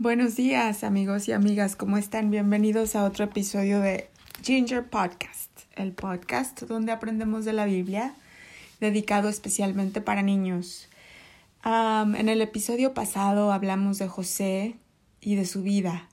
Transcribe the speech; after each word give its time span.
Buenos 0.00 0.34
días 0.34 0.82
amigos 0.82 1.28
y 1.28 1.32
amigas, 1.32 1.76
¿cómo 1.76 1.98
están? 1.98 2.30
Bienvenidos 2.30 2.96
a 2.96 3.04
otro 3.04 3.26
episodio 3.26 3.80
de 3.80 4.08
Ginger 4.42 4.88
Podcast, 4.88 5.50
el 5.76 5.92
podcast 5.92 6.62
donde 6.62 6.90
aprendemos 6.90 7.44
de 7.44 7.52
la 7.52 7.66
Biblia, 7.66 8.14
dedicado 8.80 9.28
especialmente 9.28 10.00
para 10.00 10.22
niños. 10.22 10.88
en 11.66 12.28
el 12.30 12.40
episodio 12.40 12.94
pasado 12.94 13.52
hablamos 13.52 13.98
de 13.98 14.08
José 14.08 14.76
y 15.20 15.34
de 15.34 15.44
su 15.44 15.62
vida, 15.62 16.08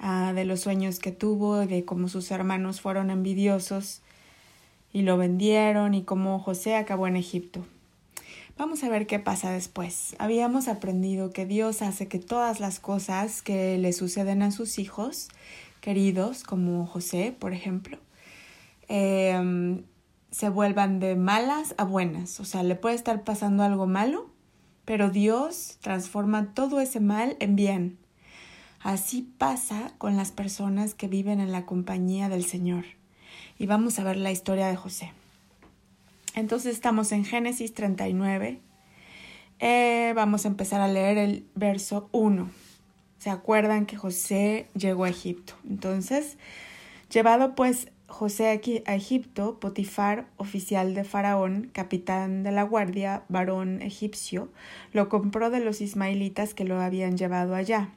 ah, 0.00 0.32
de 0.34 0.44
los 0.44 0.58
sueños 0.58 0.98
que 0.98 1.12
tuvo, 1.12 1.64
de 1.64 1.84
cómo 1.84 2.08
sus 2.08 2.32
hermanos 2.32 2.80
fueron 2.80 3.10
envidiosos 3.10 4.02
y 4.92 5.02
lo 5.02 5.16
vendieron 5.16 5.94
y 5.94 6.02
cómo 6.02 6.40
José 6.40 6.74
acabó 6.74 7.06
en 7.06 7.14
Egipto. 7.14 7.64
Vamos 8.58 8.82
a 8.84 8.88
ver 8.88 9.06
qué 9.06 9.18
pasa 9.18 9.50
después. 9.50 10.16
Habíamos 10.18 10.66
aprendido 10.66 11.30
que 11.30 11.44
Dios 11.44 11.82
hace 11.82 12.08
que 12.08 12.18
todas 12.18 12.58
las 12.58 12.80
cosas 12.80 13.42
que 13.42 13.76
le 13.76 13.92
suceden 13.92 14.40
a 14.42 14.50
sus 14.50 14.78
hijos 14.78 15.28
queridos, 15.82 16.42
como 16.42 16.86
José, 16.86 17.36
por 17.38 17.52
ejemplo, 17.52 17.98
em, 18.88 19.82
se 20.30 20.48
vuelvan 20.48 21.00
de 21.00 21.16
malas 21.16 21.74
a 21.76 21.84
buenas. 21.84 22.40
O 22.40 22.46
sea, 22.46 22.62
le 22.62 22.76
puede 22.76 22.94
estar 22.94 23.24
pasando 23.24 23.62
algo 23.62 23.86
malo, 23.86 24.30
pero 24.86 25.10
Dios 25.10 25.76
transforma 25.82 26.54
todo 26.54 26.80
ese 26.80 26.98
mal 27.00 27.36
en 27.40 27.56
bien. 27.56 27.98
Así 28.80 29.20
pasa 29.36 29.92
con 29.98 30.16
las 30.16 30.32
personas 30.32 30.94
que 30.94 31.08
viven 31.08 31.40
en 31.40 31.52
la 31.52 31.66
compañía 31.66 32.30
del 32.30 32.46
Señor. 32.46 32.86
Y 33.58 33.66
vamos 33.66 33.98
a 33.98 34.04
ver 34.04 34.16
la 34.16 34.30
historia 34.30 34.68
de 34.68 34.76
José. 34.76 35.12
Entonces 36.36 36.74
estamos 36.74 37.12
en 37.12 37.24
Génesis 37.24 37.72
39. 37.72 38.60
Eh, 39.58 40.12
vamos 40.14 40.44
a 40.44 40.48
empezar 40.48 40.82
a 40.82 40.86
leer 40.86 41.16
el 41.16 41.46
verso 41.54 42.10
1. 42.12 42.50
¿Se 43.16 43.30
acuerdan 43.30 43.86
que 43.86 43.96
José 43.96 44.68
llegó 44.74 45.04
a 45.04 45.08
Egipto? 45.08 45.54
Entonces, 45.66 46.36
llevado 47.10 47.54
pues 47.54 47.90
José 48.06 48.50
aquí 48.50 48.82
a 48.84 48.94
Egipto, 48.94 49.58
Potifar, 49.58 50.26
oficial 50.36 50.94
de 50.94 51.04
Faraón, 51.04 51.70
capitán 51.72 52.42
de 52.42 52.52
la 52.52 52.64
guardia, 52.64 53.22
varón 53.30 53.80
egipcio, 53.80 54.50
lo 54.92 55.08
compró 55.08 55.48
de 55.48 55.60
los 55.60 55.80
ismaelitas 55.80 56.52
que 56.52 56.64
lo 56.64 56.78
habían 56.82 57.16
llevado 57.16 57.54
allá. 57.54 57.94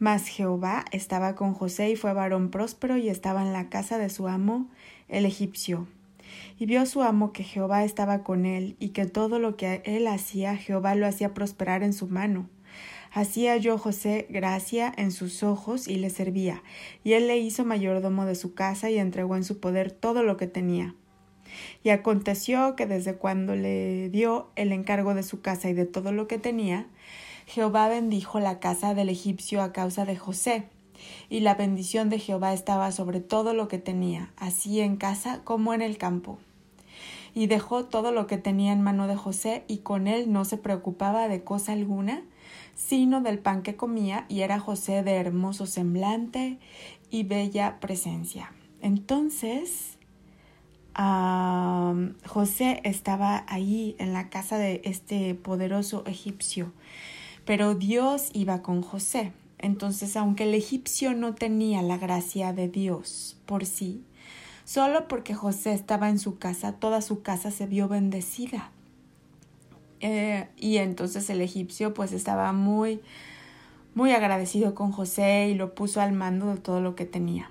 Mas 0.00 0.26
Jehová 0.26 0.86
estaba 0.90 1.36
con 1.36 1.54
José 1.54 1.90
y 1.90 1.96
fue 1.96 2.14
varón 2.14 2.50
próspero 2.50 2.96
y 2.96 3.08
estaba 3.08 3.42
en 3.42 3.52
la 3.52 3.68
casa 3.68 3.96
de 3.96 4.10
su 4.10 4.26
amo, 4.26 4.66
el 5.08 5.24
egipcio. 5.24 5.86
Y 6.58 6.66
vio 6.66 6.84
su 6.86 7.02
amo 7.02 7.32
que 7.32 7.44
Jehová 7.44 7.84
estaba 7.84 8.22
con 8.22 8.46
él, 8.46 8.76
y 8.78 8.90
que 8.90 9.06
todo 9.06 9.38
lo 9.38 9.56
que 9.56 9.82
él 9.84 10.06
hacía, 10.06 10.56
Jehová 10.56 10.94
lo 10.94 11.06
hacía 11.06 11.34
prosperar 11.34 11.82
en 11.82 11.92
su 11.92 12.06
mano. 12.06 12.48
Hacía 13.12 13.56
yo 13.56 13.76
José 13.76 14.26
gracia 14.30 14.92
en 14.96 15.10
sus 15.10 15.42
ojos 15.42 15.88
y 15.88 15.96
le 15.96 16.10
servía, 16.10 16.62
y 17.02 17.14
él 17.14 17.26
le 17.26 17.38
hizo 17.38 17.64
mayordomo 17.64 18.24
de 18.24 18.36
su 18.36 18.54
casa 18.54 18.88
y 18.88 18.98
entregó 18.98 19.34
en 19.34 19.42
su 19.42 19.58
poder 19.58 19.90
todo 19.90 20.22
lo 20.22 20.36
que 20.36 20.46
tenía. 20.46 20.94
Y 21.82 21.90
aconteció 21.90 22.76
que 22.76 22.86
desde 22.86 23.14
cuando 23.14 23.56
le 23.56 24.08
dio 24.10 24.50
el 24.54 24.70
encargo 24.70 25.14
de 25.14 25.24
su 25.24 25.40
casa 25.40 25.68
y 25.68 25.72
de 25.72 25.86
todo 25.86 26.12
lo 26.12 26.28
que 26.28 26.38
tenía, 26.38 26.86
Jehová 27.46 27.88
bendijo 27.88 28.38
la 28.38 28.60
casa 28.60 28.94
del 28.94 29.08
egipcio 29.08 29.60
a 29.60 29.72
causa 29.72 30.04
de 30.04 30.16
José, 30.16 30.68
y 31.28 31.40
la 31.40 31.54
bendición 31.54 32.10
de 32.10 32.18
Jehová 32.18 32.52
estaba 32.52 32.92
sobre 32.92 33.20
todo 33.20 33.54
lo 33.54 33.68
que 33.68 33.78
tenía, 33.78 34.32
así 34.36 34.80
en 34.80 34.96
casa 34.96 35.42
como 35.44 35.74
en 35.74 35.82
el 35.82 35.98
campo. 35.98 36.38
Y 37.34 37.46
dejó 37.46 37.84
todo 37.84 38.10
lo 38.10 38.26
que 38.26 38.38
tenía 38.38 38.72
en 38.72 38.82
mano 38.82 39.06
de 39.06 39.16
José, 39.16 39.64
y 39.68 39.78
con 39.78 40.06
él 40.08 40.32
no 40.32 40.44
se 40.44 40.56
preocupaba 40.56 41.28
de 41.28 41.44
cosa 41.44 41.72
alguna, 41.72 42.22
sino 42.74 43.20
del 43.20 43.38
pan 43.38 43.62
que 43.62 43.76
comía, 43.76 44.26
y 44.28 44.40
era 44.40 44.58
José 44.58 45.02
de 45.02 45.12
hermoso 45.12 45.66
semblante 45.66 46.58
y 47.10 47.22
bella 47.22 47.78
presencia. 47.78 48.52
Entonces, 48.82 49.96
José 52.26 52.80
estaba 52.84 53.44
ahí 53.46 53.94
en 53.98 54.12
la 54.12 54.28
casa 54.28 54.58
de 54.58 54.80
este 54.84 55.34
poderoso 55.34 56.04
egipcio, 56.06 56.72
pero 57.44 57.74
Dios 57.74 58.30
iba 58.32 58.60
con 58.62 58.82
José. 58.82 59.32
Entonces, 59.62 60.16
aunque 60.16 60.44
el 60.44 60.54
egipcio 60.54 61.14
no 61.14 61.34
tenía 61.34 61.82
la 61.82 61.98
gracia 61.98 62.52
de 62.54 62.68
Dios 62.68 63.36
por 63.44 63.66
sí, 63.66 64.02
solo 64.64 65.06
porque 65.06 65.34
José 65.34 65.74
estaba 65.74 66.08
en 66.08 66.18
su 66.18 66.38
casa, 66.38 66.72
toda 66.72 67.02
su 67.02 67.22
casa 67.22 67.50
se 67.50 67.66
vio 67.66 67.86
bendecida. 67.86 68.70
Eh, 70.00 70.48
y 70.56 70.78
entonces 70.78 71.28
el 71.28 71.42
egipcio 71.42 71.92
pues 71.92 72.12
estaba 72.12 72.52
muy, 72.52 73.00
muy 73.94 74.12
agradecido 74.12 74.74
con 74.74 74.92
José 74.92 75.50
y 75.50 75.54
lo 75.54 75.74
puso 75.74 76.00
al 76.00 76.12
mando 76.12 76.54
de 76.54 76.56
todo 76.56 76.80
lo 76.80 76.94
que 76.94 77.04
tenía. 77.04 77.50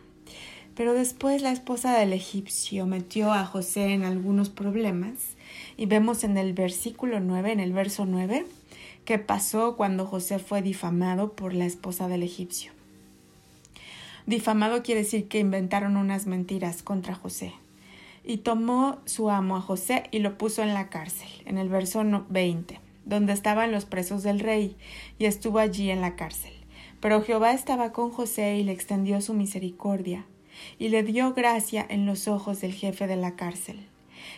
Pero 0.74 0.94
después 0.94 1.44
la 1.44 1.52
esposa 1.52 1.96
del 1.96 2.14
egipcio 2.14 2.88
metió 2.88 3.34
a 3.34 3.46
José 3.46 3.94
en 3.94 4.04
algunos 4.04 4.50
problemas 4.50 5.36
y 5.78 5.86
vemos 5.86 6.24
en 6.24 6.38
el 6.38 6.54
versículo 6.54 7.20
9, 7.20 7.52
en 7.52 7.60
el 7.60 7.74
verso 7.74 8.08
9, 8.08 8.48
¿Qué 9.10 9.18
pasó 9.18 9.76
cuando 9.76 10.06
José 10.06 10.38
fue 10.38 10.62
difamado 10.62 11.34
por 11.34 11.56
la 11.56 11.66
esposa 11.66 12.08
del 12.08 12.22
egipcio. 12.22 12.72
Difamado 14.28 14.84
quiere 14.84 15.02
decir 15.02 15.28
que 15.28 15.40
inventaron 15.40 15.98
unas 15.98 16.28
mentiras 16.28 16.84
contra 16.84 17.16
José. 17.16 17.54
Y 18.24 18.38
tomó 18.38 19.00
su 19.06 19.32
amo 19.32 19.58
a 19.58 19.62
José 19.62 20.04
y 20.12 20.20
lo 20.20 20.38
puso 20.38 20.62
en 20.62 20.76
la 20.76 20.90
cárcel, 20.90 21.28
en 21.46 21.58
el 21.58 21.70
verso 21.70 22.04
20, 22.30 22.80
donde 23.06 23.34
estaban 23.34 23.72
los 23.72 23.86
presos 23.86 24.22
del 24.22 24.42
rey, 24.42 24.76
y 25.18 25.26
estuvo 25.26 25.58
allí 25.58 25.90
en 25.90 26.02
la 26.02 26.16
cárcel. 26.16 26.54
Pero 27.00 27.24
Jehová 27.24 27.54
estaba 27.54 27.92
con 27.92 28.12
José 28.12 28.58
y 28.58 28.64
le 28.64 28.74
extendió 28.74 29.22
su 29.22 29.34
misericordia, 29.34 30.28
y 30.78 30.90
le 30.90 31.02
dio 31.02 31.34
gracia 31.34 31.84
en 31.90 32.06
los 32.06 32.28
ojos 32.28 32.62
del 32.62 32.74
jefe 32.74 33.08
de 33.08 33.16
la 33.16 33.36
cárcel 33.36 33.88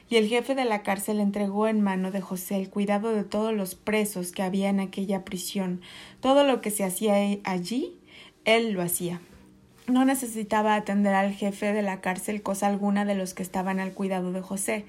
y 0.09 0.17
el 0.17 0.27
jefe 0.27 0.55
de 0.55 0.65
la 0.65 0.83
cárcel 0.83 1.19
entregó 1.19 1.67
en 1.67 1.81
mano 1.81 2.11
de 2.11 2.21
José 2.21 2.57
el 2.57 2.69
cuidado 2.69 3.13
de 3.13 3.23
todos 3.23 3.53
los 3.53 3.75
presos 3.75 4.31
que 4.31 4.43
había 4.43 4.69
en 4.69 4.79
aquella 4.79 5.23
prisión. 5.23 5.81
Todo 6.19 6.43
lo 6.43 6.61
que 6.61 6.71
se 6.71 6.83
hacía 6.83 7.15
allí, 7.43 7.95
él 8.45 8.71
lo 8.71 8.81
hacía. 8.81 9.21
No 9.87 10.05
necesitaba 10.05 10.75
atender 10.75 11.13
al 11.13 11.33
jefe 11.33 11.73
de 11.73 11.81
la 11.81 12.01
cárcel 12.01 12.41
cosa 12.41 12.67
alguna 12.67 13.03
de 13.05 13.15
los 13.15 13.33
que 13.33 13.43
estaban 13.43 13.79
al 13.79 13.93
cuidado 13.93 14.31
de 14.31 14.41
José, 14.41 14.85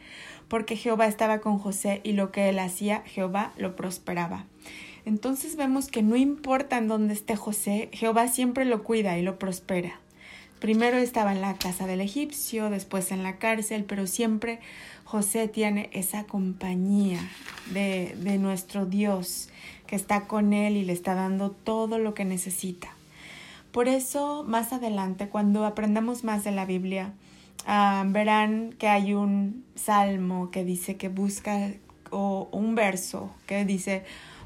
porque 0.49 0.77
Jehová 0.77 1.07
estaba 1.07 1.41
con 1.41 1.59
José 1.59 2.01
y 2.05 2.13
lo 2.13 2.31
que 2.31 2.49
él 2.49 2.59
hacía, 2.59 3.03
Jehová 3.07 3.53
lo 3.57 3.75
prosperaba. 3.75 4.47
Entonces 5.05 5.57
vemos 5.57 5.89
que 5.89 6.03
no 6.03 6.15
importa 6.15 6.79
en 6.79 6.89
dónde 6.89 7.15
esté 7.15 7.37
José, 7.37 7.89
Jehová 7.93 8.29
siempre 8.29 8.65
lo 8.65 8.85
cuida 8.85 9.19
y 9.19 9.23
lo 9.23 9.39
prospera. 9.39 10.01
Primero 10.63 10.97
estaba 10.97 11.33
en 11.33 11.41
la 11.41 11.55
casa 11.55 11.89
del 11.89 12.01
egipcio, 12.01 12.71
después 12.71 13.11
en 13.11 13.25
la 13.25 13.39
cárcel, 13.39 13.83
pero 13.83 14.07
siempre 14.07 14.61
José 15.03 15.49
tiene 15.49 15.91
esa 15.93 16.23
compañía 16.23 17.19
de, 17.73 18.15
de 18.21 18.39
nuestro 18.39 18.87
Dios 18.87 19.49
que 19.89 19.97
está 19.97 20.29
con 20.29 20.53
él 20.53 20.77
y 20.77 20.85
le 20.85 20.93
está 20.93 21.17
dando 21.17 21.51
todo 21.51 21.99
lo 21.99 22.15
que 22.15 22.25
necesita. 22.25 22.95
Por 23.73 23.89
eso, 23.89 24.45
más 24.47 24.73
adelante, 24.73 25.27
cuando 25.27 25.67
aprendamos 25.67 26.23
más 26.23 26.45
de 26.45 26.53
la 26.53 26.65
Biblia, 26.65 27.13
ah, 27.67 28.05
verán 28.07 28.73
que 28.79 28.87
hay 28.87 29.15
un 29.15 29.65
salmo 29.75 30.53
que 30.53 30.65
dice 30.65 30.97
que 30.97 31.09
busca, 31.09 31.73
o 32.13 32.49
un 32.53 32.77
verso 32.77 33.35
que 33.47 33.65
dice, 33.65 34.05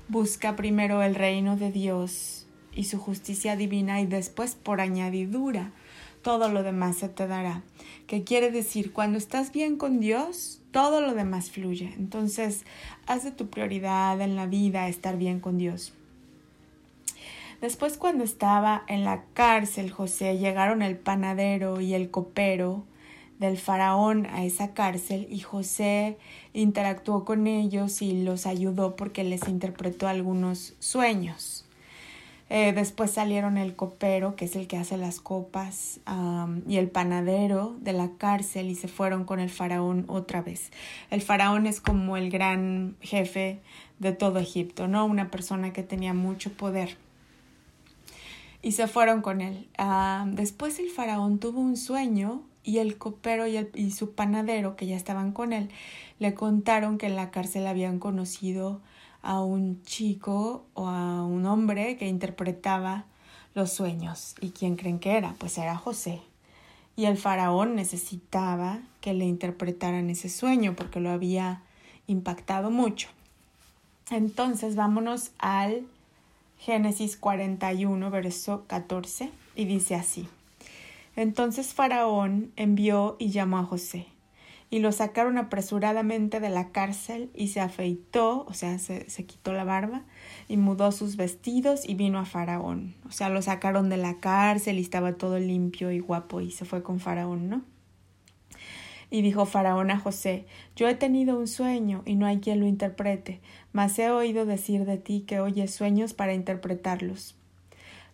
busca 0.09 0.57
primero 0.57 1.03
el 1.03 1.15
reino 1.15 1.59
de 1.59 1.71
Dios 1.71 2.47
y 2.75 2.85
su 2.85 2.99
justicia 2.99 3.55
divina 3.55 4.01
y 4.01 4.07
después 4.07 4.55
por 4.55 4.81
añadidura 4.81 5.73
todo 6.27 6.49
lo 6.49 6.65
demás 6.65 6.97
se 6.97 7.09
te 7.09 7.29
dará. 7.29 7.63
¿Qué 8.09 8.25
quiere 8.25 8.51
decir? 8.51 8.93
Cuando 8.93 9.17
estás 9.17 9.53
bien 9.53 9.77
con 9.77 10.01
Dios, 10.01 10.61
todo 10.73 11.01
lo 11.01 11.15
demás 11.15 11.53
fluye. 11.53 11.95
Entonces, 11.97 12.65
haz 13.07 13.23
de 13.23 13.31
tu 13.31 13.49
prioridad 13.49 14.21
en 14.21 14.35
la 14.35 14.47
vida 14.47 14.89
estar 14.89 15.19
bien 15.19 15.39
con 15.39 15.57
Dios. 15.57 15.93
Después, 17.61 17.97
cuando 17.97 18.25
estaba 18.25 18.83
en 18.89 19.05
la 19.05 19.23
cárcel, 19.35 19.93
José, 19.93 20.37
llegaron 20.37 20.83
el 20.83 20.99
panadero 20.99 21.81
y 21.81 21.95
el 21.95 22.11
copero 22.11 22.83
del 23.39 23.57
faraón 23.57 24.27
a 24.27 24.45
esa 24.45 24.75
cárcel 24.75 25.29
y 25.31 25.39
José 25.39 26.19
interactuó 26.53 27.25
con 27.25 27.47
ellos 27.47 28.03
y 28.03 28.25
los 28.25 28.47
ayudó 28.47 28.97
porque 28.97 29.23
les 29.23 29.47
interpretó 29.47 30.09
algunos 30.09 30.75
sueños. 30.81 31.66
Eh, 32.49 32.73
después 32.73 33.11
salieron 33.11 33.59
el 33.59 33.75
copero, 33.75 34.37
que 34.37 34.45
es 34.45 34.55
el 34.55 34.69
que 34.69 34.77
hace 34.77 34.97
las 34.97 35.19
copas, 35.21 36.01
y 36.69 36.77
el 36.77 36.89
panadero 36.89 37.77
de 37.81 37.93
la 37.93 38.11
cárcel 38.19 38.71
y 38.71 38.77
se 38.77 38.89
fueron 38.89 39.25
con 39.25 39.41
el 39.41 39.51
faraón 39.51 40.05
otra 40.09 40.43
vez. 40.43 40.71
El 41.11 41.23
faraón 41.23 41.67
es 41.67 41.81
como 41.81 42.17
el 42.17 42.31
gran 42.31 42.97
jefe 43.01 43.61
de 43.99 44.13
todo 44.13 44.39
Egipto, 44.39 44.87
¿no? 44.87 45.05
Una 45.07 45.31
persona 45.31 45.73
que 45.73 45.83
tenía 45.83 46.15
mucho 46.15 46.53
poder. 46.53 46.97
Y 48.63 48.73
se 48.73 48.87
fueron 48.87 49.23
con 49.23 49.41
él. 49.41 49.69
después 50.27 50.79
el 50.79 50.91
faraón 50.91 51.39
tuvo 51.39 51.61
un 51.61 51.77
sueño 51.77 52.43
y 52.63 52.79
el 52.79 52.97
copero 52.97 53.47
y, 53.47 53.69
y 53.75 53.91
su 53.91 54.13
panadero, 54.13 54.77
que 54.77 54.87
ya 54.87 54.97
estaban 54.97 55.33
con 55.33 55.53
él, 55.53 55.71
le 56.19 56.35
contaron 56.35 56.99
que 56.99 57.07
en 57.07 57.17
la 57.17 57.31
cárcel 57.31 57.67
habían 57.67 57.99
conocido 57.99 58.81
a 59.23 59.41
un 59.41 59.83
chico 59.83 60.67
o 60.75 60.89
a 60.89 61.25
un 61.25 61.47
hombre 61.47 61.97
que 61.97 62.09
interpretaba 62.09 63.05
los 63.55 63.73
sueños. 63.73 64.35
¿Y 64.41 64.51
quién 64.51 64.77
creen 64.77 64.99
que 64.99 65.17
era? 65.17 65.35
Pues 65.39 65.59
era 65.59 65.77
José. 65.77 66.21
Y 66.97 67.05
el 67.07 67.17
faraón 67.17 67.75
necesitaba 67.75 68.81
que 69.01 69.15
le 69.15 69.25
interpretaran 69.25 70.11
ese 70.11 70.29
sueño 70.29 70.75
porque 70.77 71.01
lo 71.01 71.11
había 71.11 71.63
impactado 72.07 72.71
mucho. 72.71 73.09
Entonces 74.11 74.77
vámonos 74.77 75.33
al 75.39 75.85
Génesis 76.59 77.17
41, 77.17 78.11
verso 78.11 78.65
14, 78.67 79.31
y 79.55 79.65
dice 79.65 79.95
así. 79.95 80.29
Entonces 81.17 81.75
Faraón 81.75 82.53
envió 82.57 83.17
y 83.19 83.31
llamó 83.31 83.59
a 83.59 83.65
José, 83.65 84.07
y 84.69 84.81
lo 84.81 84.91
sacaron 84.91 85.39
apresuradamente 85.39 86.41
de 86.41 86.51
la 86.51 86.71
cárcel, 86.71 87.31
y 87.35 87.49
se 87.49 87.61
afeitó, 87.61 88.45
o 88.49 88.53
sea, 88.53 88.79
se, 88.79 89.09
se 89.09 89.25
quitó 89.25 89.53
la 89.53 89.65
barba, 89.65 90.03
y 90.49 90.57
mudó 90.57 90.91
sus 90.93 91.17
vestidos 91.17 91.89
y 91.89 91.95
vino 91.95 92.19
a 92.19 92.25
Faraón. 92.25 92.95
O 93.07 93.13
sea, 93.13 93.29
lo 93.29 93.43
sacaron 93.43 93.89
de 93.89 93.97
la 93.97 94.19
cárcel 94.19 94.79
y 94.79 94.83
estaba 94.83 95.13
todo 95.13 95.39
limpio 95.39 95.93
y 95.93 96.01
guapo, 96.01 96.41
y 96.41 96.51
se 96.51 96.65
fue 96.65 96.83
con 96.83 96.99
Faraón, 96.99 97.49
¿no? 97.49 97.63
Y 99.09 99.23
dijo 99.23 99.47
Faraón 99.47 99.93
a 99.93 100.01
José, 100.01 100.47
Yo 100.75 100.89
he 100.89 100.95
tenido 100.95 101.39
un 101.39 101.47
sueño, 101.47 102.03
y 102.05 102.17
no 102.17 102.27
hay 102.27 102.41
quien 102.41 102.59
lo 102.59 102.67
interprete, 102.67 103.41
mas 103.73 103.97
he 103.99 104.11
oído 104.11 104.47
decir 104.47 104.85
de 104.85 104.99
ti 104.99 105.21
que 105.21 105.39
oyes 105.39 105.73
sueños 105.73 106.13
para 106.13 106.35
interpretarlos. 106.35 107.37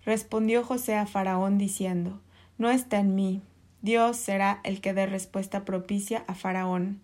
Respondió 0.05 0.65
José 0.65 0.97
a 0.97 1.07
Faraón 1.07 1.57
diciendo, 1.57 2.21
No 2.59 2.71
está 2.71 2.99
en 2.99 3.15
mí, 3.15 3.41
Dios 3.83 4.17
será 4.17 4.61
el 4.63 4.81
que 4.81 4.95
dé 4.95 5.07
respuesta 5.07 5.65
propicia 5.65 6.23
a 6.29 6.35
Faraón. 6.35 7.01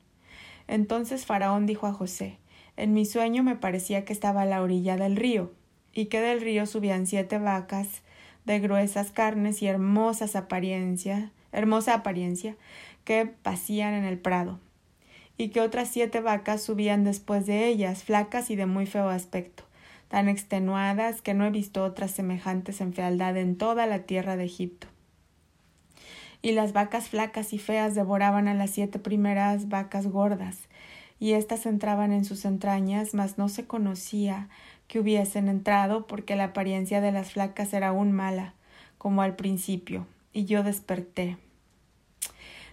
Entonces 0.69 1.27
Faraón 1.27 1.67
dijo 1.67 1.89
a 1.89 1.93
José, 1.93 2.39
En 2.77 2.95
mi 2.95 3.05
sueño 3.05 3.43
me 3.43 3.57
parecía 3.57 4.05
que 4.05 4.13
estaba 4.13 4.43
a 4.43 4.47
la 4.47 4.63
orilla 4.63 4.97
del 4.97 5.17
río, 5.17 5.53
y 5.93 6.07
que 6.07 6.21
del 6.21 6.41
río 6.41 6.67
subían 6.67 7.09
siete 7.09 7.39
vacas 7.39 8.03
de 8.45 8.61
gruesas 8.61 9.11
carnes 9.11 9.61
y 9.61 9.67
hermosas 9.67 10.37
apariencia, 10.37 11.33
hermosa 11.51 11.95
apariencia, 11.95 12.57
que 13.05 13.27
pasían 13.27 13.95
en 13.95 14.05
el 14.05 14.19
prado, 14.19 14.61
y 15.37 15.49
que 15.49 15.61
otras 15.61 15.89
siete 15.89 16.21
vacas 16.21 16.63
subían 16.63 17.03
después 17.03 17.45
de 17.47 17.67
ellas, 17.67 18.05
flacas 18.05 18.51
y 18.51 18.57
de 18.57 18.67
muy 18.67 18.87
feo 18.87 19.09
aspecto, 19.09 19.65
tan 20.07 20.29
extenuadas 20.29 21.23
que 21.23 21.35
no 21.35 21.45
he 21.45 21.51
visto 21.51 21.83
otras 21.83 22.13
semejantes 22.13 22.81
en 22.81 22.93
fealdad 22.93 23.37
en 23.37 23.57
toda 23.57 23.87
la 23.87 24.05
tierra 24.05 24.37
de 24.37 24.45
Egipto. 24.45 24.87
Y 26.41 26.53
las 26.53 26.73
vacas 26.73 27.09
flacas 27.09 27.53
y 27.53 27.59
feas 27.59 27.95
devoraban 27.95 28.49
a 28.49 28.55
las 28.55 28.71
siete 28.71 28.99
primeras 28.99 29.69
vacas 29.69 30.07
gordas, 30.07 30.69
y 31.21 31.33
éstas 31.33 31.67
entraban 31.67 32.13
en 32.13 32.25
sus 32.25 32.45
entrañas, 32.45 33.15
mas 33.15 33.39
no 33.39 33.49
se 33.49 33.67
conocía 33.67 34.49
que 34.87 35.01
hubiesen 35.01 35.49
entrado, 35.49 36.07
porque 36.07 36.37
la 36.37 36.45
apariencia 36.45 37.01
de 37.01 37.13
las 37.13 37.33
flacas 37.33 37.73
era 37.75 37.89
aún 37.89 38.13
mala, 38.13 38.55
como 38.99 39.23
al 39.23 39.37
principio, 39.37 40.07
y 40.33 40.45
yo 40.45 40.63
desperté. 40.63 41.37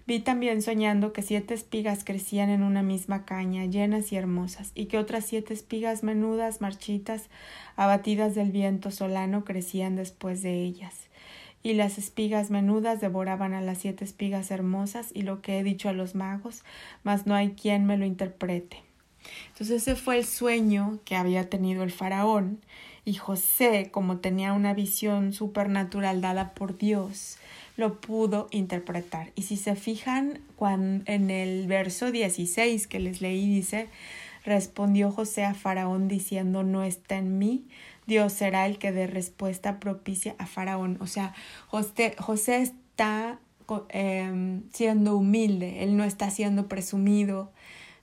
Vi 0.08 0.20
también 0.20 0.62
soñando 0.62 1.14
que 1.14 1.24
siete 1.24 1.56
espigas 1.56 2.04
crecían 2.04 2.52
en 2.52 2.62
una 2.62 2.84
misma 2.84 3.26
caña, 3.26 3.66
llenas 3.66 4.12
y 4.12 4.18
hermosas, 4.18 4.72
y 4.76 4.86
que 4.86 5.00
otras 5.00 5.26
siete 5.26 5.56
espigas 5.56 6.04
menudas, 6.04 6.62
marchitas, 6.62 7.30
abatidas 7.76 8.36
del 8.36 8.52
viento 8.52 8.92
solano, 8.92 9.44
crecían 9.44 9.96
después 9.96 10.44
de 10.44 10.62
ellas. 10.62 10.94
Y 11.66 11.74
las 11.74 11.98
espigas 11.98 12.52
menudas 12.52 13.02
devoraban 13.02 13.56
a 13.56 13.60
las 13.60 13.80
siete 13.80 14.06
espigas 14.06 14.52
hermosas, 14.52 15.10
y 15.16 15.24
lo 15.24 15.42
que 15.42 15.58
he 15.58 15.64
dicho 15.64 15.90
a 15.90 15.94
los 15.94 16.14
magos, 16.14 16.64
mas 17.02 17.26
no 17.26 17.34
hay 17.34 17.54
quien 17.54 17.88
me 17.88 17.98
lo 17.98 18.06
interprete. 18.06 18.84
Entonces 19.48 19.82
ese 19.82 19.96
fue 19.96 20.20
el 20.20 20.26
sueño 20.26 21.00
que 21.06 21.16
había 21.16 21.50
tenido 21.50 21.82
el 21.82 21.90
faraón, 21.90 22.60
y 23.04 23.16
José, 23.16 23.90
como 23.92 24.18
tenía 24.18 24.54
una 24.54 24.76
visión 24.76 25.34
supernatural 25.34 26.22
dada 26.22 26.54
por 26.54 26.78
Dios, 26.78 27.40
lo 27.78 28.00
pudo 28.00 28.48
interpretar. 28.52 29.32
Y 29.34 29.42
si 29.42 29.58
se 29.58 29.76
fijan, 29.76 30.42
cuando, 30.56 31.04
en 31.12 31.32
el 31.32 31.66
verso 31.66 32.12
16 32.12 32.86
que 32.86 33.00
les 33.00 33.22
leí 33.22 33.48
dice, 33.48 33.88
respondió 34.46 35.12
José 35.12 35.46
a 35.46 35.56
Faraón 35.56 36.08
diciendo, 36.08 36.62
no 36.62 36.84
está 36.84 37.18
en 37.18 37.40
mí, 37.40 37.66
Dios 38.08 38.34
será 38.34 38.66
el 38.66 38.78
que 38.78 38.92
dé 38.92 39.08
respuesta 39.08 39.80
propicia 39.80 40.36
a 40.38 40.46
Faraón. 40.46 40.98
O 41.02 41.08
sea, 41.08 41.34
José, 41.68 42.16
José 42.20 42.62
está 42.62 43.40
em, 43.90 44.64
siendo 44.72 45.18
humilde, 45.18 45.84
él 45.84 45.98
no 45.98 46.04
está 46.04 46.30
siendo 46.30 46.68
presumido 46.68 47.52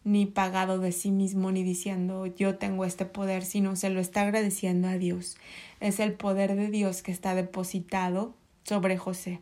ni 0.04 0.26
pagado 0.26 0.78
de 0.78 0.90
sí 0.92 1.10
mismo, 1.10 1.52
ni 1.52 1.62
diciendo 1.62 2.26
yo 2.26 2.56
tengo 2.56 2.84
este 2.84 3.04
poder, 3.04 3.44
sino 3.44 3.76
se 3.76 3.90
lo 3.90 4.00
está 4.00 4.22
agradeciendo 4.22 4.88
a 4.88 4.98
Dios. 4.98 5.36
Es 5.80 6.00
el 6.00 6.12
poder 6.12 6.56
de 6.56 6.68
Dios 6.68 7.02
que 7.02 7.12
está 7.12 7.34
depositado 7.34 8.34
sobre 8.64 8.96
José. 8.98 9.40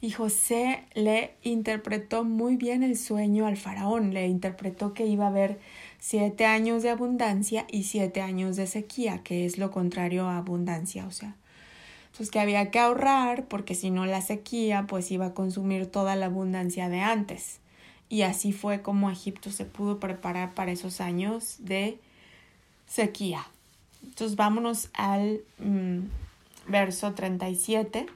Y 0.00 0.12
José 0.12 0.84
le 0.94 1.34
interpretó 1.42 2.24
muy 2.24 2.56
bien 2.56 2.82
el 2.82 2.96
sueño 2.96 3.46
al 3.46 3.58
faraón, 3.58 4.14
le 4.14 4.26
interpretó 4.28 4.94
que 4.94 5.06
iba 5.06 5.26
a 5.26 5.28
haber 5.28 5.58
siete 6.00 6.46
años 6.46 6.82
de 6.82 6.90
abundancia 6.90 7.66
y 7.70 7.84
siete 7.84 8.20
años 8.20 8.56
de 8.56 8.66
sequía, 8.66 9.22
que 9.22 9.46
es 9.46 9.58
lo 9.58 9.70
contrario 9.70 10.26
a 10.26 10.38
abundancia, 10.38 11.06
o 11.06 11.12
sea, 11.12 11.36
pues 12.16 12.30
que 12.30 12.40
había 12.40 12.70
que 12.70 12.80
ahorrar 12.80 13.46
porque 13.46 13.74
si 13.74 13.90
no 13.90 14.04
la 14.04 14.20
sequía 14.20 14.86
pues 14.88 15.10
iba 15.12 15.26
a 15.26 15.34
consumir 15.34 15.86
toda 15.86 16.16
la 16.16 16.26
abundancia 16.26 16.88
de 16.88 17.00
antes. 17.00 17.60
Y 18.08 18.22
así 18.22 18.52
fue 18.52 18.82
como 18.82 19.10
Egipto 19.10 19.52
se 19.52 19.64
pudo 19.64 20.00
preparar 20.00 20.52
para 20.54 20.72
esos 20.72 21.00
años 21.00 21.56
de 21.60 21.98
sequía. 22.88 23.46
Entonces 24.02 24.36
vámonos 24.36 24.90
al 24.94 25.40
mm, 25.58 26.00
verso 26.66 27.14
37 27.14 28.06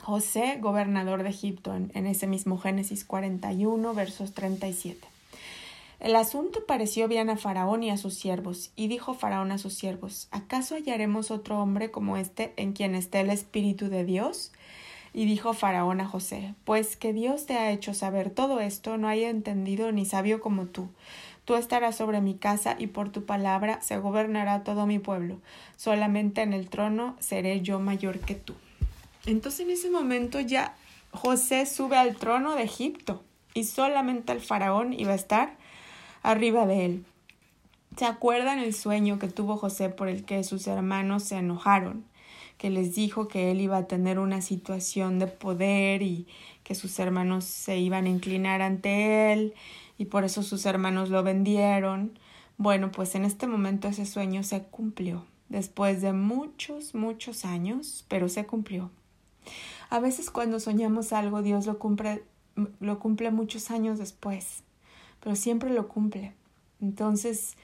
José, 0.00 0.58
gobernador 0.60 1.22
de 1.22 1.30
Egipto, 1.30 1.74
en, 1.74 2.06
ese 2.06 2.26
mismo 2.26 2.58
Génesis 2.58 3.04
41, 3.04 3.94
versos 3.94 4.32
37. 4.34 5.06
El 5.98 6.14
asunto 6.14 6.66
pareció 6.66 7.08
bien 7.08 7.30
a 7.30 7.36
Faraón 7.36 7.82
y 7.82 7.90
a 7.90 7.96
sus 7.96 8.14
siervos, 8.14 8.70
y 8.76 8.88
dijo 8.88 9.14
Faraón 9.14 9.50
a 9.50 9.58
sus 9.58 9.74
siervos, 9.74 10.28
¿acaso 10.30 10.74
hallaremos 10.74 11.30
otro 11.30 11.58
hombre 11.60 11.90
como 11.90 12.18
este 12.18 12.52
en 12.56 12.72
quien 12.74 12.94
esté 12.94 13.20
el 13.20 13.30
Espíritu 13.30 13.88
de 13.88 14.04
Dios? 14.04 14.52
Y 15.14 15.24
dijo 15.24 15.54
Faraón 15.54 16.02
a 16.02 16.06
José, 16.06 16.54
pues 16.64 16.96
que 16.96 17.14
Dios 17.14 17.46
te 17.46 17.54
ha 17.54 17.70
hecho 17.70 17.94
saber 17.94 18.28
todo 18.28 18.60
esto, 18.60 18.98
no 18.98 19.08
hay 19.08 19.24
entendido 19.24 19.90
ni 19.90 20.04
sabio 20.04 20.42
como 20.42 20.66
tú. 20.66 20.90
Tú 21.46 21.54
estarás 21.54 21.96
sobre 21.96 22.20
mi 22.20 22.34
casa 22.34 22.76
y 22.78 22.88
por 22.88 23.08
tu 23.08 23.24
palabra 23.24 23.80
se 23.80 23.96
gobernará 23.96 24.64
todo 24.64 24.84
mi 24.84 24.98
pueblo. 24.98 25.38
Solamente 25.76 26.42
en 26.42 26.52
el 26.52 26.68
trono 26.68 27.16
seré 27.20 27.62
yo 27.62 27.78
mayor 27.78 28.18
que 28.18 28.34
tú. 28.34 28.54
Entonces 29.24 29.60
en 29.60 29.70
ese 29.70 29.88
momento 29.88 30.40
ya 30.40 30.74
José 31.12 31.64
sube 31.64 31.96
al 31.96 32.16
trono 32.16 32.54
de 32.54 32.64
Egipto 32.64 33.24
y 33.54 33.64
solamente 33.64 34.32
el 34.32 34.40
faraón 34.40 34.92
iba 34.92 35.12
a 35.12 35.16
estar 35.16 35.56
arriba 36.26 36.66
de 36.66 36.84
él. 36.84 37.04
¿Se 37.96 38.04
acuerdan 38.04 38.58
el 38.58 38.74
sueño 38.74 39.18
que 39.18 39.28
tuvo 39.28 39.56
José 39.56 39.88
por 39.88 40.08
el 40.08 40.24
que 40.24 40.44
sus 40.44 40.66
hermanos 40.66 41.24
se 41.24 41.36
enojaron? 41.36 42.04
que 42.58 42.70
les 42.70 42.94
dijo 42.94 43.28
que 43.28 43.50
él 43.50 43.60
iba 43.60 43.76
a 43.76 43.86
tener 43.86 44.18
una 44.18 44.40
situación 44.40 45.18
de 45.18 45.26
poder 45.26 46.02
y 46.02 46.26
que 46.64 46.74
sus 46.74 46.98
hermanos 46.98 47.44
se 47.44 47.78
iban 47.78 48.06
a 48.06 48.08
inclinar 48.08 48.62
ante 48.62 49.32
él 49.32 49.54
y 49.98 50.06
por 50.06 50.24
eso 50.24 50.42
sus 50.42 50.66
hermanos 50.66 51.10
lo 51.10 51.22
vendieron. 51.22 52.18
Bueno, 52.58 52.90
pues 52.90 53.14
en 53.14 53.24
este 53.24 53.46
momento 53.46 53.88
ese 53.88 54.06
sueño 54.06 54.42
se 54.42 54.62
cumplió, 54.62 55.24
después 55.48 56.00
de 56.00 56.12
muchos, 56.12 56.94
muchos 56.94 57.44
años, 57.44 58.04
pero 58.08 58.28
se 58.28 58.46
cumplió. 58.46 58.90
A 59.90 60.00
veces 60.00 60.30
cuando 60.30 60.58
soñamos 60.58 61.12
algo, 61.12 61.42
Dios 61.42 61.66
lo 61.66 61.78
cumple, 61.78 62.24
lo 62.80 62.98
cumple 62.98 63.30
muchos 63.30 63.70
años 63.70 63.98
después, 63.98 64.62
pero 65.26 65.34
siempre 65.34 65.70
lo 65.70 65.88
cumple. 65.88 66.34
Entonces, 66.80 67.56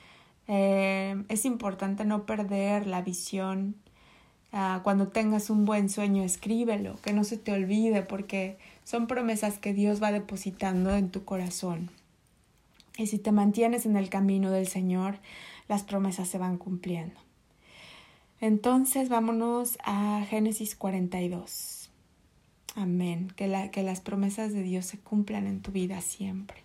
eh, 0.48 1.22
es 1.28 1.44
importante 1.44 2.04
no 2.04 2.26
perder 2.26 2.88
la 2.88 3.02
visión. 3.02 3.76
Ah, 4.50 4.80
cuando 4.82 5.06
tengas 5.06 5.48
un 5.48 5.64
buen 5.64 5.88
sueño, 5.88 6.24
escríbelo, 6.24 6.96
que 7.02 7.12
no 7.12 7.22
se 7.22 7.36
te 7.36 7.52
olvide, 7.52 8.02
porque 8.02 8.58
son 8.82 9.06
promesas 9.06 9.60
que 9.60 9.74
Dios 9.74 10.02
va 10.02 10.10
depositando 10.10 10.92
en 10.96 11.10
tu 11.10 11.24
corazón. 11.24 11.90
Y 12.98 13.06
si 13.06 13.20
te 13.20 13.30
mantienes 13.30 13.86
en 13.86 13.96
el 13.96 14.08
camino 14.08 14.50
del 14.50 14.66
Señor, 14.66 15.20
las 15.68 15.84
promesas 15.84 16.26
se 16.26 16.38
van 16.38 16.58
cumpliendo. 16.58 17.20
Entonces 18.40 19.08
vámonos 19.08 19.78
a 19.84 20.26
Génesis 20.28 20.74
42. 20.74 21.90
Amén. 22.74 23.32
Que, 23.36 23.46
la, 23.46 23.70
que 23.70 23.84
las 23.84 24.00
promesas 24.00 24.52
de 24.52 24.64
Dios 24.64 24.84
se 24.84 24.98
cumplan 24.98 25.46
en 25.46 25.62
tu 25.62 25.70
vida 25.70 26.00
siempre. 26.00 26.64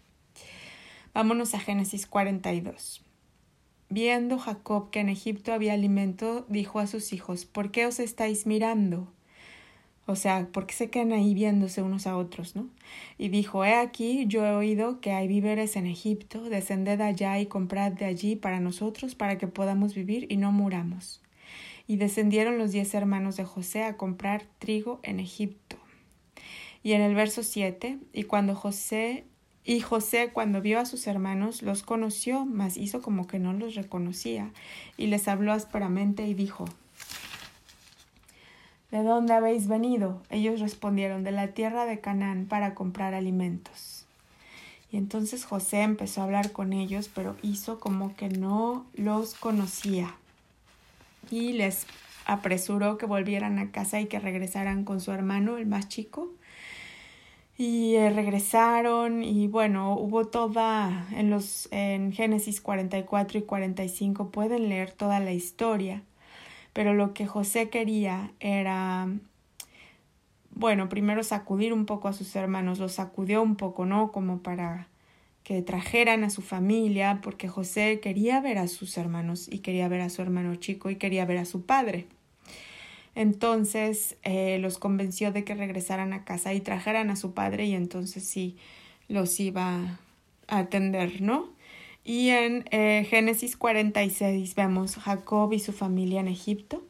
Vámonos 1.18 1.56
a 1.56 1.60
Génesis 1.60 2.06
42. 2.06 3.04
Viendo 3.90 4.38
Jacob 4.38 4.92
que 4.92 5.00
en 5.00 5.10
Egipto 5.10 5.52
había 5.52 5.74
alimento, 5.74 6.46
dijo 6.48 6.78
a 6.78 6.86
sus 6.86 7.12
hijos, 7.12 7.46
¿por 7.46 7.72
qué 7.72 7.88
os 7.88 8.00
estáis 8.00 8.46
mirando? 8.46 9.12
O 10.06 10.16
sea, 10.16 10.48
¿por 10.52 10.68
qué 10.68 10.76
se 10.76 10.92
quedan 10.92 11.14
ahí 11.14 11.34
viéndose 11.34 11.82
unos 11.82 12.06
a 12.06 12.16
otros, 12.16 12.56
no? 12.56 12.70
Y 13.18 13.30
dijo, 13.30 13.66
he 13.66 13.74
aquí, 13.74 14.28
yo 14.28 14.46
he 14.46 14.52
oído 14.52 15.02
que 15.02 15.12
hay 15.12 15.28
víveres 15.28 15.76
en 15.76 15.88
Egipto, 15.88 16.52
descended 16.52 17.02
allá 17.02 17.40
y 17.40 17.48
comprad 17.48 17.94
de 17.94 18.06
allí 18.06 18.36
para 18.36 18.60
nosotros, 18.60 19.16
para 19.16 19.40
que 19.40 19.48
podamos 19.48 19.96
vivir 19.96 20.28
y 20.30 20.38
no 20.38 20.52
muramos. 20.52 21.24
Y 21.88 21.96
descendieron 21.96 22.60
los 22.60 22.74
diez 22.74 22.94
hermanos 22.94 23.38
de 23.38 23.44
José 23.44 23.82
a 23.82 23.98
comprar 23.98 24.46
trigo 24.60 25.00
en 25.02 25.20
Egipto. 25.20 25.78
Y 26.84 26.92
en 26.92 27.02
el 27.02 27.16
verso 27.16 27.42
siete, 27.42 27.98
y 28.14 28.26
cuando 28.26 28.54
José, 28.54 29.26
y 29.68 29.82
José 29.82 30.30
cuando 30.32 30.62
vio 30.62 30.80
a 30.80 30.86
sus 30.86 31.08
hermanos, 31.08 31.62
los 31.62 31.84
conoció, 31.84 32.46
mas 32.46 32.78
hizo 32.78 33.02
como 33.02 33.28
que 33.28 33.38
no 33.38 33.52
los 33.52 33.76
reconocía, 33.76 34.50
y 34.96 35.08
les 35.08 35.28
habló 35.28 35.52
ásperamente 35.52 36.26
y 36.26 36.34
dijo, 36.34 36.66
¿De 38.92 39.04
dónde 39.04 39.34
habéis 39.34 39.68
venido? 39.68 40.22
Ellos 40.30 40.62
respondieron, 40.62 41.26
de 41.26 41.34
la 41.34 41.50
tierra 41.50 41.86
de 41.86 42.00
Canaán 42.00 42.46
para 42.46 42.76
comprar 42.76 43.14
alimentos. 43.14 44.06
Y 44.90 44.96
entonces 44.96 45.44
José 45.44 45.82
empezó 45.82 46.22
a 46.22 46.24
hablar 46.24 46.54
con 46.54 46.72
ellos, 46.72 47.12
pero 47.14 47.36
hizo 47.42 47.82
como 47.82 48.16
que 48.16 48.30
no 48.30 48.86
los 48.94 49.34
conocía. 49.34 50.16
Y 51.30 51.52
les 51.52 51.88
apresuró 52.26 52.98
que 52.98 53.06
volvieran 53.06 53.60
a 53.60 53.72
casa 53.72 54.00
y 54.00 54.06
que 54.06 54.20
regresaran 54.20 54.86
con 54.86 55.02
su 55.02 55.12
hermano, 55.12 55.58
el 55.58 55.66
más 55.66 55.90
chico. 55.90 56.32
Y 57.58 57.96
eh, 57.96 58.12
regresaron 58.12 59.24
y 59.24 59.48
bueno, 59.48 59.94
hubo 59.96 60.26
toda 60.26 61.08
en 61.16 61.30
los 61.32 61.68
en 61.72 62.14
Génesis 62.14 62.62
44 62.62 63.40
y 63.40 63.42
45 63.42 64.30
pueden 64.30 64.70
leer 64.70 64.92
toda 64.92 65.20
la 65.20 65.34
historia 65.34 66.04
pero 66.78 66.94
lo 66.94 67.16
que 67.16 67.26
José 67.26 67.72
quería 67.72 68.34
era, 68.40 69.10
bueno, 70.52 70.90
primero 70.90 71.24
sacudir 71.24 71.74
un 71.74 71.88
poco 71.88 72.08
a 72.08 72.14
sus 72.14 72.36
hermanos, 72.36 72.78
los 72.78 72.92
sacudió 72.92 73.42
un 73.42 73.56
poco, 73.56 73.88
¿no? 73.88 74.12
Como 74.12 74.44
para 74.44 74.88
que 75.44 75.64
trajeran 75.64 76.24
a 76.24 76.30
su 76.30 76.44
familia, 76.44 77.20
porque 77.24 77.48
José 77.48 78.00
quería 78.00 78.42
ver 78.42 78.60
a 78.60 78.68
sus 78.68 78.96
hermanos 79.00 79.48
y 79.52 79.62
quería 79.62 79.88
ver 79.88 80.02
a 80.02 80.10
su 80.12 80.22
hermano 80.22 80.54
chico 80.58 80.92
y 80.92 80.98
quería 80.98 81.26
ver 81.26 81.40
a 81.40 81.46
su 81.46 81.66
padre. 81.66 82.06
Entonces 83.18 84.16
eh, 84.22 84.60
los 84.60 84.78
convenció 84.78 85.32
de 85.32 85.44
que 85.44 85.56
regresaran 85.56 86.14
a 86.14 86.24
casa 86.24 86.54
y 86.54 86.62
trajeran 86.62 87.10
a 87.10 87.16
su 87.16 87.34
padre 87.34 87.66
y 87.66 87.74
entonces 87.74 88.24
sí 88.24 88.58
los 89.08 89.40
iba 89.40 89.98
a 90.48 90.60
atender, 90.60 91.20
¿no? 91.20 91.50
Y 92.04 92.30
en 92.30 92.66
eh, 92.70 93.08
Génesis 93.10 93.58
46 93.58 94.54
vemos 94.54 94.98
Jacob 94.98 95.52
y 95.52 95.58
su 95.60 95.74
familia 95.74 96.20
en 96.20 96.28
Egipto. 96.28 96.84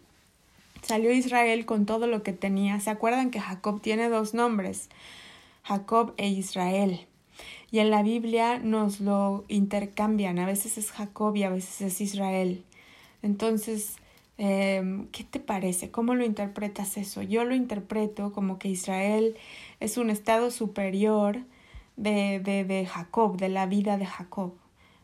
Salió 0.81 1.13
Israel 1.13 1.65
con 1.65 1.85
todo 1.85 2.07
lo 2.07 2.23
que 2.23 2.33
tenía. 2.33 2.81
¿Se 2.81 2.89
acuerdan 2.89 3.31
que 3.31 3.39
Jacob 3.39 3.79
tiene 3.79 4.09
dos 4.09 4.33
nombres? 4.33 4.89
Jacob 5.63 6.13
e 6.17 6.27
Israel. 6.27 7.07
Y 7.71 7.79
en 7.79 7.89
la 7.89 8.03
Biblia 8.03 8.59
nos 8.59 8.99
lo 8.99 9.45
intercambian. 9.47 10.39
A 10.39 10.45
veces 10.45 10.77
es 10.77 10.91
Jacob 10.91 11.37
y 11.37 11.43
a 11.43 11.49
veces 11.49 11.79
es 11.79 12.01
Israel. 12.01 12.65
Entonces, 13.23 13.95
em, 14.37 15.07
¿qué 15.07 15.23
te 15.23 15.39
parece? 15.39 15.91
¿Cómo 15.91 16.15
lo 16.15 16.25
interpretas 16.25 16.97
eso? 16.97 17.21
Yo 17.21 17.45
lo 17.45 17.55
interpreto 17.55 18.33
como 18.33 18.59
que 18.59 18.69
Israel 18.69 19.35
es 19.79 19.97
un 19.97 20.09
estado 20.09 20.51
superior 20.51 21.39
de, 21.95 22.39
de, 22.39 22.63
de 22.63 22.85
Jacob, 22.85 23.37
de 23.37 23.49
la 23.49 23.65
vida 23.65 23.97
de 23.97 24.05
Jacob. 24.05 24.53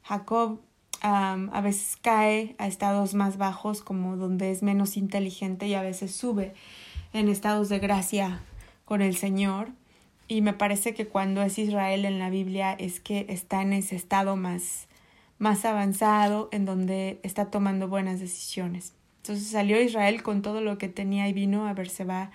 Jacob 0.03 0.59
a 1.03 1.61
veces 1.61 1.97
cae 2.01 2.55
a 2.57 2.67
estados 2.67 3.13
más 3.13 3.37
bajos 3.37 3.81
como 3.81 4.15
donde 4.15 4.51
es 4.51 4.63
menos 4.63 4.95
inteligente 4.95 5.67
y 5.67 5.73
a 5.73 5.81
veces 5.81 6.15
sube 6.15 6.53
en 7.11 7.27
estados 7.27 7.67
de 7.69 7.79
gracia 7.79 8.41
con 8.85 9.01
el 9.01 9.17
Señor. 9.17 9.69
Y 10.29 10.41
me 10.41 10.53
parece 10.53 10.93
que 10.93 11.07
cuando 11.07 11.41
es 11.41 11.59
Israel 11.59 12.05
en 12.05 12.19
la 12.19 12.29
Biblia 12.29 12.71
es 12.73 13.01
que 13.01 13.25
está 13.27 13.61
en 13.61 13.73
ese 13.73 13.97
estado 13.97 14.37
más, 14.37 14.87
más 15.37 15.65
avanzado, 15.65 16.47
en 16.53 16.63
donde 16.63 17.19
está 17.23 17.51
tomando 17.51 17.89
buenas 17.89 18.21
decisiones. 18.21 18.93
Entonces 19.23 19.47
salió 19.47 19.81
Israel 19.81 20.21
con 20.21 20.41
todo 20.41 20.59
lo 20.59 20.77
que 20.77 20.89
tenía 20.89 21.29
y 21.29 21.33
vino 21.33 21.65
a 21.65 21.73
Berseba 21.73 22.31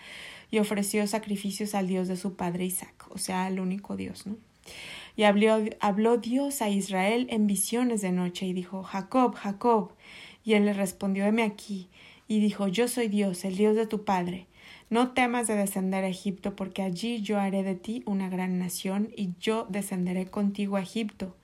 y 0.50 0.58
ofreció 0.58 1.06
sacrificios 1.06 1.74
al 1.74 1.86
Dios 1.86 2.08
de 2.08 2.16
su 2.16 2.34
padre 2.34 2.64
Isaac, 2.64 3.04
o 3.10 3.18
sea, 3.18 3.44
al 3.44 3.60
único 3.60 3.94
Dios, 3.94 4.26
¿no? 4.26 4.38
Y 5.14 5.24
habló, 5.24 5.58
habló 5.80 6.16
Dios 6.16 6.62
a 6.62 6.70
Israel 6.70 7.26
en 7.28 7.46
visiones 7.46 8.00
de 8.00 8.10
noche 8.10 8.46
y 8.46 8.54
dijo, 8.54 8.84
Jacob, 8.84 9.34
Jacob. 9.34 9.92
Y 10.44 10.54
él 10.54 10.64
le 10.64 10.72
respondió, 10.72 11.26
heme 11.26 11.42
aquí. 11.42 11.90
Y 12.26 12.40
dijo, 12.40 12.68
yo 12.68 12.88
soy 12.88 13.08
Dios, 13.08 13.44
el 13.44 13.56
Dios 13.56 13.76
de 13.76 13.86
tu 13.86 14.04
padre. 14.06 14.46
No 14.88 15.12
temas 15.12 15.46
de 15.46 15.56
descender 15.56 16.04
a 16.04 16.08
Egipto, 16.08 16.56
porque 16.56 16.80
allí 16.80 17.20
yo 17.20 17.38
haré 17.38 17.64
de 17.64 17.74
ti 17.74 18.02
una 18.06 18.30
gran 18.30 18.58
nación, 18.58 19.10
y 19.14 19.34
yo 19.38 19.66
descenderé 19.68 20.24
contigo 20.24 20.76
a 20.76 20.82
Egipto. 20.82 21.36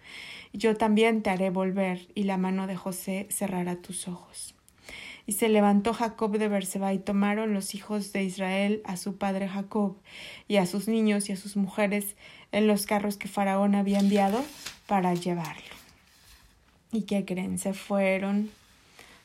Yo 0.55 0.75
también 0.75 1.21
te 1.21 1.29
haré 1.29 1.51
volver, 1.51 2.09
y 2.15 2.23
la 2.23 2.39
mano 2.39 2.67
de 2.67 2.77
José 2.77 3.27
cerrará 3.29 3.77
tus 3.77 4.09
ojos. 4.09 4.55
Y 5.27 5.33
se 5.33 5.49
levantó 5.49 5.95
Jacob 5.95 6.39
de 6.39 6.49
Berseba 6.49 6.93
y 6.93 6.99
tomaron 6.99 7.55
los 7.55 7.75
hijos 7.75 8.13
de 8.13 8.25
Israel 8.25 8.83
a 8.85 8.97
su 8.97 9.17
padre 9.17 9.49
Jacob 9.49 9.97
y 10.49 10.57
a 10.57 10.67
sus 10.67 10.87
niños 10.89 11.29
y 11.29 11.33
a 11.33 11.37
sus 11.37 11.57
mujeres 11.57 12.15
en 12.53 12.67
los 12.67 12.87
carros 12.87 13.17
que 13.17 13.29
Faraón 13.29 13.75
había 13.75 14.01
enviado 14.01 14.45
para 14.87 15.15
llevarlo. 15.15 15.63
¿Y 16.93 17.03
qué 17.03 17.25
creen? 17.25 17.59
Se 17.59 17.73
fueron 17.73 18.51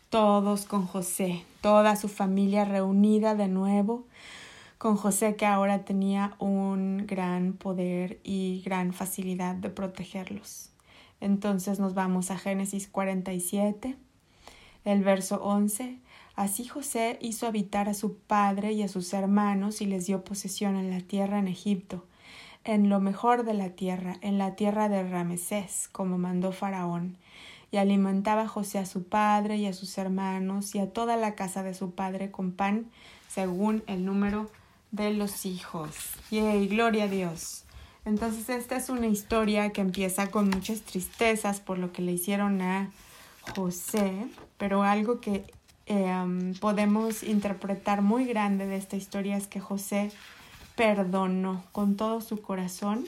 todos 0.09 0.65
con 0.65 0.87
José, 0.87 1.43
toda 1.61 1.95
su 1.95 2.07
familia 2.07 2.65
reunida 2.65 3.35
de 3.35 3.47
nuevo, 3.47 4.05
con 4.77 4.95
José 4.95 5.35
que 5.35 5.45
ahora 5.45 5.85
tenía 5.85 6.35
un 6.39 7.05
gran 7.05 7.53
poder 7.53 8.19
y 8.23 8.61
gran 8.65 8.93
facilidad 8.93 9.55
de 9.55 9.69
protegerlos. 9.69 10.69
Entonces 11.21 11.79
nos 11.79 11.93
vamos 11.93 12.31
a 12.31 12.37
Génesis 12.37 12.87
47 12.87 13.97
el 14.89 15.03
verso 15.03 15.41
11. 15.43 15.97
Así 16.35 16.67
José 16.67 17.19
hizo 17.21 17.47
habitar 17.47 17.89
a 17.89 17.93
su 17.93 18.15
padre 18.17 18.71
y 18.73 18.81
a 18.81 18.87
sus 18.87 19.13
hermanos 19.13 19.81
y 19.81 19.85
les 19.85 20.07
dio 20.07 20.23
posesión 20.23 20.75
en 20.77 20.89
la 20.89 21.01
tierra 21.01 21.37
en 21.37 21.47
Egipto, 21.47 22.05
en 22.63 22.89
lo 22.89 22.99
mejor 22.99 23.43
de 23.43 23.53
la 23.53 23.69
tierra, 23.71 24.17
en 24.21 24.37
la 24.37 24.55
tierra 24.55 24.89
de 24.89 25.07
Ramesés, 25.07 25.89
como 25.91 26.17
mandó 26.17 26.51
Faraón. 26.51 27.17
Y 27.71 27.77
alimentaba 27.77 28.47
José 28.47 28.79
a 28.79 28.85
su 28.85 29.03
padre 29.03 29.57
y 29.57 29.67
a 29.67 29.73
sus 29.73 29.97
hermanos 29.97 30.73
y 30.73 30.79
a 30.79 30.91
toda 30.91 31.17
la 31.17 31.35
casa 31.35 31.61
de 31.61 31.75
su 31.75 31.91
padre 31.91 32.31
con 32.31 32.51
pan, 32.51 32.89
según 33.27 33.83
el 33.85 34.05
número 34.05 34.49
de 34.91 35.13
los 35.13 35.45
hijos. 35.45 35.93
¡Yay! 36.31 36.67
¡Gloria 36.67 37.03
a 37.03 37.07
Dios! 37.07 37.65
Entonces 38.05 38.49
esta 38.49 38.77
es 38.77 38.89
una 38.89 39.05
historia 39.05 39.71
que 39.71 39.81
empieza 39.81 40.31
con 40.31 40.49
muchas 40.49 40.81
tristezas 40.81 41.59
por 41.59 41.77
lo 41.77 41.91
que 41.91 42.01
le 42.01 42.13
hicieron 42.13 42.59
a 42.61 42.89
José, 43.55 44.27
pero 44.57 44.83
algo 44.83 45.19
que 45.19 45.43
em, 45.85 46.53
podemos 46.55 47.23
interpretar 47.23 48.01
muy 48.01 48.25
grande 48.25 48.67
de 48.67 48.77
esta 48.77 48.95
historia 48.95 49.37
es 49.37 49.47
que 49.47 49.59
José 49.59 50.11
perdonó 50.75 51.63
con 51.71 51.95
todo 51.95 52.21
su 52.21 52.41
corazón, 52.41 53.05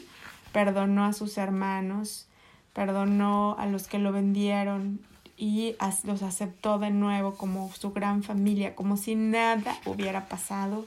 perdonó 0.51 1.05
a 1.05 1.13
sus 1.13 1.37
hermanos, 1.37 2.27
perdonó 2.73 3.55
a 3.57 3.65
los 3.65 3.87
que 3.87 3.99
lo 3.99 4.11
vendieron 4.11 4.99
y 5.37 5.75
los 6.03 6.21
aceptó 6.21 6.79
de 6.79 6.91
nuevo 6.91 7.35
como 7.35 7.71
su 7.73 7.91
gran 7.91 8.23
familia, 8.23 8.75
como 8.75 8.97
si 8.97 9.15
nada 9.15 9.75
hubiera 9.85 10.27
pasado 10.27 10.85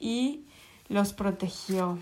y 0.00 0.44
los 0.88 1.12
protegió 1.12 1.98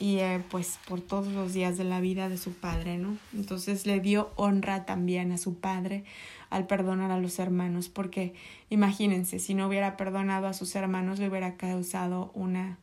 y 0.00 0.20
eh, 0.20 0.42
pues 0.50 0.80
por 0.88 1.02
todos 1.02 1.28
los 1.28 1.52
días 1.52 1.76
de 1.76 1.84
la 1.84 2.00
vida 2.00 2.30
de 2.30 2.38
su 2.38 2.54
padre, 2.54 2.96
¿no? 2.96 3.18
Entonces 3.34 3.84
le 3.86 4.00
dio 4.00 4.32
honra 4.34 4.86
también 4.86 5.30
a 5.30 5.36
su 5.36 5.60
padre 5.60 6.04
al 6.48 6.66
perdonar 6.66 7.10
a 7.10 7.18
los 7.18 7.38
hermanos, 7.38 7.90
porque 7.90 8.32
imagínense, 8.70 9.38
si 9.38 9.52
no 9.52 9.68
hubiera 9.68 9.98
perdonado 9.98 10.46
a 10.46 10.54
sus 10.54 10.74
hermanos, 10.74 11.18
le 11.18 11.28
hubiera 11.28 11.56
causado 11.56 12.30
una, 12.32 12.78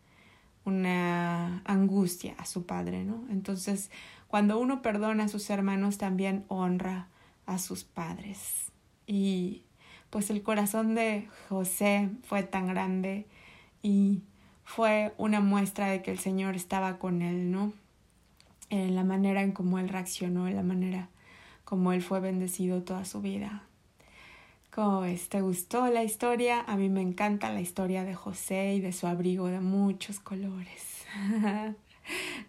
una 0.63 1.63
angustia 1.65 2.35
a 2.37 2.45
su 2.45 2.67
padre, 2.67 3.03
¿no? 3.03 3.25
Entonces, 3.31 3.89
cuando 4.27 4.59
uno 4.59 4.83
perdona 4.83 5.23
a 5.23 5.27
sus 5.27 5.49
hermanos, 5.49 5.97
también 5.97 6.45
honra 6.49 7.07
a 7.47 7.57
sus 7.57 7.83
padres. 7.83 8.71
Y 9.07 9.63
pues 10.11 10.29
el 10.29 10.43
corazón 10.43 10.93
de 10.93 11.27
José 11.49 12.11
fue 12.21 12.43
tan 12.43 12.67
grande 12.67 13.25
y 13.81 14.21
fue 14.67 15.13
una 15.17 15.39
muestra 15.39 15.87
de 15.87 16.01
que 16.01 16.11
el 16.11 16.19
Señor 16.19 16.55
estaba 16.55 16.99
con 16.99 17.21
él, 17.21 17.51
¿no? 17.51 17.71
En 18.69 18.95
la 18.95 19.05
manera 19.05 19.41
en 19.41 19.53
cómo 19.53 19.79
él 19.79 19.87
reaccionó, 19.87 20.45
en 20.45 20.57
la 20.57 20.61
manera 20.61 21.07
como 21.63 21.93
él 21.93 22.01
fue 22.01 22.19
bendecido 22.19 22.83
toda 22.83 23.05
su 23.05 23.21
vida. 23.21 23.63
¿Cómo 24.69 25.01
ves? 25.01 25.29
¿Te 25.29 25.41
gustó 25.41 25.87
la 25.87 26.03
historia? 26.03 26.65
A 26.67 26.75
mí 26.75 26.89
me 26.89 27.01
encanta 27.01 27.51
la 27.51 27.61
historia 27.61 28.03
de 28.03 28.13
José 28.13 28.75
y 28.75 28.81
de 28.81 28.91
su 28.91 29.07
abrigo 29.07 29.47
de 29.47 29.61
muchos 29.61 30.19
colores. 30.19 31.05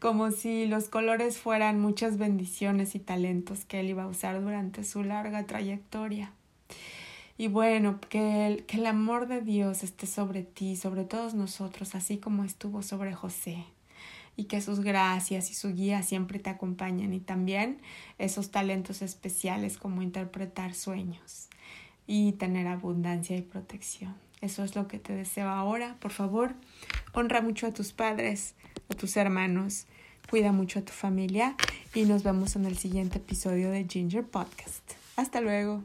como 0.00 0.32
si 0.32 0.66
los 0.66 0.88
colores 0.88 1.38
fueran 1.38 1.80
muchas 1.80 2.18
bendiciones 2.18 2.96
y 2.96 2.98
talentos 2.98 3.64
que 3.64 3.78
él 3.78 3.90
iba 3.90 4.02
a 4.02 4.08
usar 4.08 4.42
durante 4.42 4.82
su 4.82 5.04
larga 5.04 5.46
trayectoria. 5.46 6.32
Y 7.38 7.46
bueno, 7.46 8.00
que 8.00 8.48
el, 8.48 8.66
que 8.66 8.78
el 8.78 8.86
amor 8.86 9.28
de 9.28 9.40
Dios 9.40 9.84
esté 9.84 10.08
sobre 10.08 10.42
ti, 10.42 10.74
sobre 10.74 11.04
todos 11.04 11.34
nosotros, 11.34 11.94
así 11.94 12.18
como 12.18 12.42
estuvo 12.42 12.82
sobre 12.82 13.14
José. 13.14 13.64
Y 14.36 14.44
que 14.44 14.60
sus 14.60 14.80
gracias 14.80 15.50
y 15.50 15.54
su 15.54 15.72
guía 15.72 16.02
siempre 16.02 16.40
te 16.40 16.50
acompañen 16.50 17.14
y 17.14 17.20
también 17.20 17.80
esos 18.18 18.50
talentos 18.50 19.02
especiales 19.02 19.78
como 19.78 20.02
interpretar 20.02 20.74
sueños 20.74 21.48
y 22.08 22.32
tener 22.32 22.66
abundancia 22.66 23.36
y 23.36 23.42
protección. 23.42 24.14
Eso 24.40 24.64
es 24.64 24.74
lo 24.74 24.88
que 24.88 24.98
te 24.98 25.12
deseo 25.12 25.48
ahora. 25.48 25.96
Por 26.00 26.10
favor, 26.10 26.54
honra 27.12 27.40
mucho 27.40 27.68
a 27.68 27.72
tus 27.72 27.92
padres, 27.92 28.54
a 28.90 28.94
tus 28.94 29.16
hermanos, 29.16 29.86
cuida 30.28 30.50
mucho 30.50 30.80
a 30.80 30.82
tu 30.82 30.92
familia 30.92 31.56
y 31.94 32.02
nos 32.02 32.24
vemos 32.24 32.56
en 32.56 32.64
el 32.66 32.78
siguiente 32.78 33.18
episodio 33.18 33.70
de 33.70 33.86
Ginger 33.88 34.24
Podcast. 34.24 34.82
Hasta 35.16 35.40
luego. 35.40 35.84